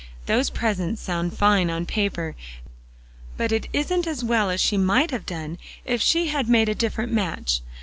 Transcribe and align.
"Those 0.25 0.49
presents 0.49 0.99
sound 0.99 1.37
fine 1.37 1.69
on 1.69 1.85
paper, 1.85 2.35
but 3.37 3.51
it 3.51 3.67
isn't 3.71 4.07
as 4.07 4.23
well 4.23 4.49
as 4.49 4.59
she 4.59 4.75
might 4.75 5.11
have 5.11 5.27
done 5.27 5.59
if 5.85 6.01
she 6.01 6.25
had 6.29 6.49
made 6.49 6.69
a 6.69 6.73
different 6.73 7.11
match. 7.13 7.61